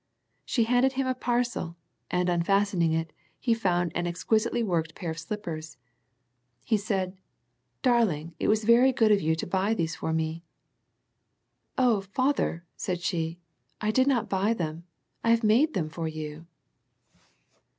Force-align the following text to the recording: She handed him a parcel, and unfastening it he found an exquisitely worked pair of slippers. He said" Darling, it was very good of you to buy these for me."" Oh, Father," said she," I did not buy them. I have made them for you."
She 0.45 0.63
handed 0.63 0.93
him 0.93 1.05
a 1.05 1.13
parcel, 1.13 1.75
and 2.09 2.27
unfastening 2.27 2.91
it 2.91 3.13
he 3.39 3.53
found 3.53 3.91
an 3.93 4.07
exquisitely 4.07 4.63
worked 4.63 4.95
pair 4.95 5.11
of 5.11 5.19
slippers. 5.19 5.77
He 6.63 6.75
said" 6.75 7.15
Darling, 7.83 8.33
it 8.39 8.47
was 8.47 8.63
very 8.63 8.91
good 8.93 9.11
of 9.11 9.21
you 9.21 9.35
to 9.35 9.45
buy 9.45 9.75
these 9.75 9.95
for 9.95 10.11
me."" 10.11 10.43
Oh, 11.77 12.01
Father," 12.01 12.65
said 12.75 12.99
she," 13.01 13.37
I 13.79 13.91
did 13.91 14.07
not 14.07 14.27
buy 14.27 14.55
them. 14.55 14.85
I 15.23 15.29
have 15.29 15.43
made 15.43 15.75
them 15.75 15.87
for 15.87 16.07
you." 16.07 16.47